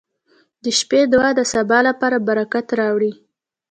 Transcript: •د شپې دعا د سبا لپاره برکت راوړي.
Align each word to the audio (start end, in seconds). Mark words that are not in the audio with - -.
•د 0.63 0.65
شپې 0.79 1.01
دعا 1.13 1.29
د 1.35 1.41
سبا 1.53 1.79
لپاره 1.87 2.17
برکت 2.27 2.67
راوړي. 2.79 3.11